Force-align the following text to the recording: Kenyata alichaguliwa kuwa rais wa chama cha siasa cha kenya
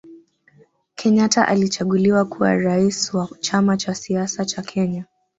Kenyata 0.95 1.47
alichaguliwa 1.47 2.25
kuwa 2.25 2.55
rais 2.55 3.13
wa 3.13 3.27
chama 3.39 3.77
cha 3.77 3.95
siasa 3.95 4.45
cha 4.45 4.61
kenya 4.61 5.05